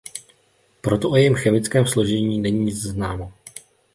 [0.81, 3.33] Proto o jejím chemickém složení není nic známo.